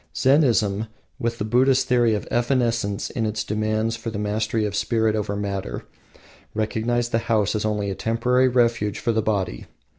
Zennism, 0.15 0.87
with 1.19 1.37
the 1.37 1.45
Buddhist 1.45 1.85
theory 1.85 2.15
of 2.15 2.27
evanescence 2.31 3.11
and 3.11 3.27
its 3.27 3.43
demands 3.43 3.95
for 3.95 4.09
the 4.09 4.17
mastery 4.17 4.65
of 4.65 4.75
spirit 4.75 5.15
over 5.15 5.35
matter, 5.35 5.85
recognized 6.55 7.11
the 7.11 7.19
house 7.29 7.53
only 7.63 7.89
as 7.89 7.93
a 7.93 7.97
temporary 7.97 8.47
refuge 8.47 8.97
for 8.97 9.11
the 9.11 9.21
body. 9.21 9.67